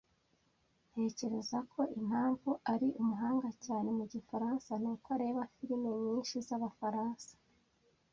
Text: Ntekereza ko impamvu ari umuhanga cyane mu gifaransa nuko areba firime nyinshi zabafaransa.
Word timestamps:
Ntekereza 0.91 1.57
ko 1.71 1.79
impamvu 1.99 2.49
ari 2.73 2.87
umuhanga 3.01 3.49
cyane 3.65 3.89
mu 3.97 4.05
gifaransa 4.13 4.71
nuko 4.81 5.07
areba 5.15 5.41
firime 5.55 5.89
nyinshi 6.03 6.35
zabafaransa. 6.47 7.33